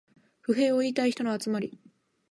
[0.41, 1.79] 不平を言いたい人の集まり